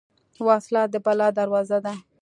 وسله 0.47 0.83
د 0.93 0.95
بلا 1.05 1.27
دروازه 1.39 1.77
ده 1.85 1.93